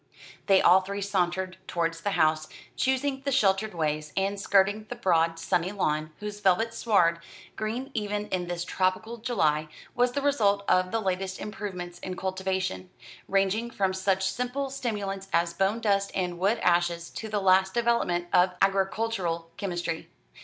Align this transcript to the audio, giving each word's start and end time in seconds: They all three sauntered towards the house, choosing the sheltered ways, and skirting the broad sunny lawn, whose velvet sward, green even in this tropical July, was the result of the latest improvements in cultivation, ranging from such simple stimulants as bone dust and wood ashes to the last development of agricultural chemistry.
They 0.47 0.63
all 0.63 0.81
three 0.81 1.03
sauntered 1.03 1.59
towards 1.67 2.01
the 2.01 2.09
house, 2.17 2.47
choosing 2.75 3.21
the 3.21 3.31
sheltered 3.31 3.75
ways, 3.75 4.11
and 4.17 4.39
skirting 4.39 4.87
the 4.89 4.95
broad 4.95 5.37
sunny 5.37 5.71
lawn, 5.71 6.09
whose 6.19 6.39
velvet 6.39 6.73
sward, 6.73 7.19
green 7.55 7.91
even 7.93 8.27
in 8.29 8.47
this 8.47 8.63
tropical 8.65 9.17
July, 9.17 9.67
was 9.93 10.13
the 10.13 10.21
result 10.23 10.65
of 10.67 10.89
the 10.89 10.99
latest 10.99 11.39
improvements 11.39 11.99
in 11.99 12.15
cultivation, 12.17 12.89
ranging 13.27 13.69
from 13.69 13.93
such 13.93 14.27
simple 14.27 14.71
stimulants 14.71 15.27
as 15.31 15.53
bone 15.53 15.79
dust 15.79 16.09
and 16.15 16.39
wood 16.39 16.57
ashes 16.63 17.11
to 17.11 17.29
the 17.29 17.39
last 17.39 17.75
development 17.75 18.25
of 18.33 18.55
agricultural 18.59 19.51
chemistry. 19.55 20.09